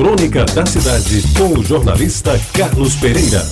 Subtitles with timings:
[0.00, 3.42] Crônica da Cidade, com o jornalista Carlos Pereira.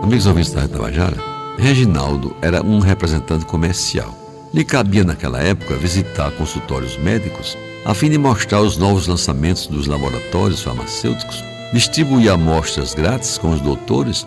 [0.00, 1.16] Amigos ouvintes da Tabajara,
[1.58, 4.16] Reginaldo era um representante comercial.
[4.54, 9.88] Lhe cabia naquela época visitar consultórios médicos a fim de mostrar os novos lançamentos dos
[9.88, 14.24] laboratórios farmacêuticos, distribuir amostras grátis com os doutores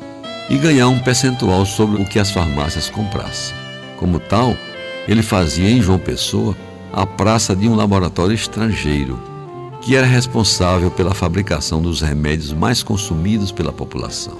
[0.50, 3.56] e ganhar um percentual sobre o que as farmácias comprassem.
[3.96, 4.58] Como tal,
[5.08, 6.54] ele fazia em João Pessoa
[6.92, 9.20] a praça de um laboratório estrangeiro,
[9.82, 14.38] que era responsável pela fabricação dos remédios mais consumidos pela população.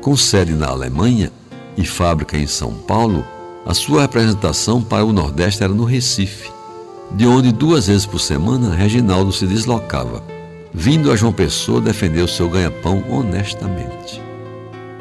[0.00, 1.30] Com sede na Alemanha
[1.76, 3.24] e fábrica em São Paulo,
[3.66, 6.50] a sua representação para o Nordeste era no Recife,
[7.12, 10.22] de onde duas vezes por semana Reginaldo se deslocava,
[10.72, 14.22] vindo a João Pessoa defender o seu ganha-pão honestamente.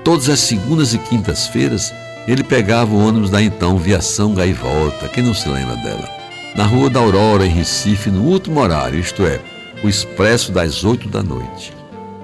[0.04, 1.94] Todas as segundas e quintas-feiras,
[2.28, 6.19] ele pegava o ônibus da então Viação Gaivota, quem não se lembra dela?
[6.56, 9.40] Na Rua da Aurora, em Recife, no último horário, isto é,
[9.84, 11.74] o expresso das oito da noite.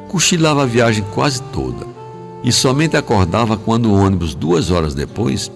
[0.07, 1.85] Cochilava a viagem quase toda
[2.43, 5.51] e somente acordava quando o ônibus, duas horas depois,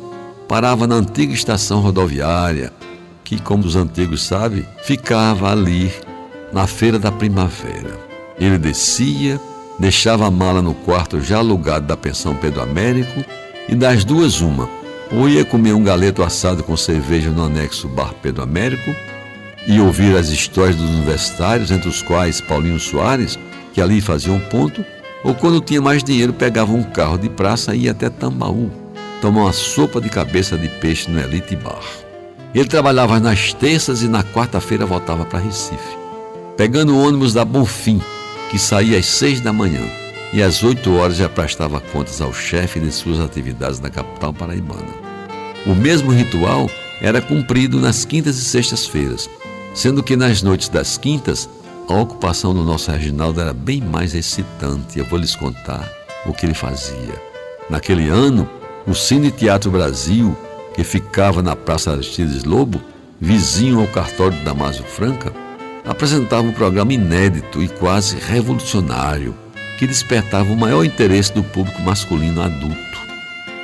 [0.48, 2.74] parava na antiga estação rodoviária,
[3.24, 5.94] que, como os antigos sabem, ficava ali,
[6.52, 8.00] na feira da primavera.
[8.40, 9.40] Ele descia,
[9.78, 13.24] deixava a mala no quarto já alugado da pensão Pedro Américo
[13.68, 14.68] e das duas uma,
[15.12, 18.96] ou ia comer um galeto assado com cerveja no anexo Bar Pedro Américo
[19.68, 23.38] e ouvir as histórias dos universitários, entre os quais Paulinho Soares,
[23.74, 24.84] que ali fazia um ponto,
[25.24, 28.72] ou quando tinha mais dinheiro pegava um carro de praça e ia até Tambaú,
[29.22, 31.84] tomar uma sopa de cabeça de peixe no Elite Bar.
[32.54, 35.98] Ele trabalhava nas terças e na quarta-feira voltava para Recife,
[36.58, 38.02] pegando o ônibus da Bonfim,
[38.50, 39.82] que saía às seis da manhã
[40.32, 44.94] e às oito horas já prestava contas ao chefe de suas atividades na capital paraibana.
[45.66, 46.70] O mesmo ritual
[47.02, 49.30] era cumprido nas quintas e sextas-feiras,
[49.74, 51.50] sendo que nas noites das quintas
[51.88, 55.00] a ocupação do nosso Reginaldo era bem mais excitante.
[55.00, 55.90] Eu vou lhes contar
[56.26, 57.20] o que ele fazia.
[57.70, 58.48] Naquele ano,
[58.86, 60.38] o Cine Teatro Brasil,
[60.76, 62.80] que ficava na Praça Aristides Lobo,
[63.20, 65.34] vizinho ao cartório de Damásio Franca,
[65.84, 69.34] apresentava um programa inédito e quase revolucionário
[69.80, 73.00] que despertava o maior interesse do público masculino adulto.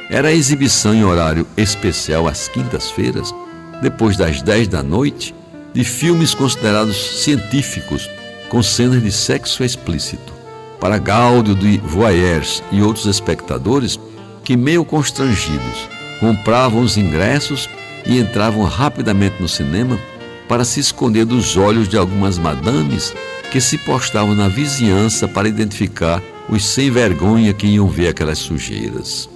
[0.10, 3.36] Era a exibição em horário especial às quintas-feiras,
[3.82, 5.36] depois das 10 da noite,
[5.74, 8.10] de filmes considerados científicos
[8.48, 10.32] com cenas de sexo explícito,
[10.80, 14.00] para gáudio de voyeurs e outros espectadores
[14.42, 15.90] que, meio constrangidos,
[16.22, 17.70] compravam os ingressos
[18.06, 20.00] e entravam rapidamente no cinema
[20.48, 23.14] para se esconder dos olhos de algumas madames
[23.56, 29.30] que se postavam na vizinhança para identificar os sem vergonha que iam ver aquelas sujeiras.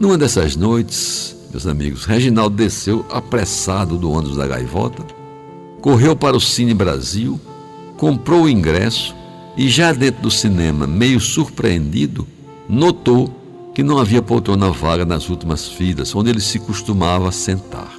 [0.00, 5.04] Numa dessas noites, meus amigos, Reginaldo desceu apressado do ônibus da gaivota,
[5.82, 7.38] correu para o Cine Brasil,
[7.98, 9.14] comprou o ingresso
[9.54, 12.26] e, já dentro do cinema, meio surpreendido,
[12.70, 13.28] notou
[13.74, 17.92] que não havia poltrona vaga nas últimas filas, onde ele se costumava sentar.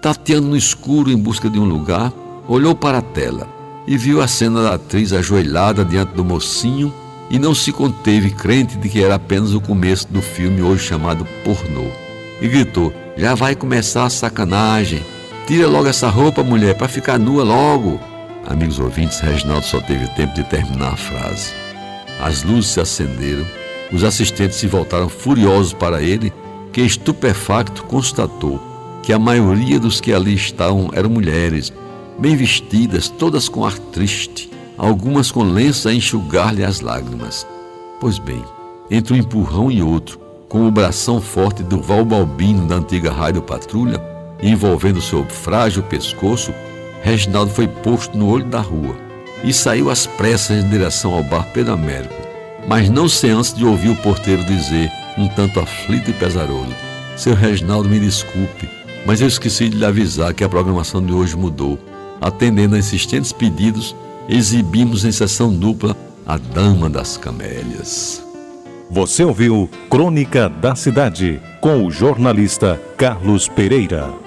[0.00, 2.12] Tateando no escuro em busca de um lugar,
[2.46, 6.92] olhou para a tela e viu a cena da atriz ajoelhada diante do mocinho
[7.30, 11.26] e não se conteve crente de que era apenas o começo do filme hoje chamado
[11.44, 11.86] pornô.
[12.40, 15.02] E gritou: Já vai começar a sacanagem.
[15.46, 18.00] Tira logo essa roupa, mulher, para ficar nua logo.
[18.46, 21.52] Amigos ouvintes, Reginaldo só teve tempo de terminar a frase.
[22.20, 23.44] As luzes se acenderam,
[23.92, 26.32] os assistentes se voltaram furiosos para ele,
[26.72, 28.60] que estupefacto constatou
[29.02, 31.70] que a maioria dos que ali estavam eram mulheres,
[32.18, 37.46] bem vestidas, todas com ar triste, algumas com lenço a enxugar-lhe as lágrimas.
[38.00, 38.42] Pois bem,
[38.90, 43.42] entre um empurrão e outro, com o bração forte do Val Balbino da antiga rádio
[43.42, 44.00] patrulha,
[44.42, 46.52] envolvendo seu frágil pescoço,
[47.02, 48.96] Reginaldo foi posto no olho da rua
[49.42, 52.14] e saiu às pressas em direção ao bar Pedro Américo,
[52.66, 56.74] mas não sem antes de ouvir o porteiro dizer, um tanto aflito e pesaroso:
[57.16, 58.68] Seu Reginaldo, me desculpe,
[59.04, 61.78] mas eu esqueci de lhe avisar que a programação de hoje mudou
[62.24, 63.94] atendendo a insistentes pedidos,
[64.26, 65.94] exibimos em sessão dupla
[66.26, 68.24] A Dama das Camélias.
[68.90, 74.23] Você ouviu Crônica da Cidade com o jornalista Carlos Pereira.